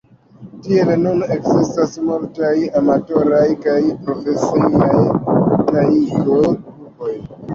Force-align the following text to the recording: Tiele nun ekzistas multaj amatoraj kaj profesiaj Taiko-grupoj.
Tiele 0.65 0.93
nun 1.01 1.19
ekzistas 1.35 1.91
multaj 2.05 2.53
amatoraj 2.79 3.43
kaj 3.67 3.77
profesiaj 4.07 5.05
Taiko-grupoj. 5.69 7.15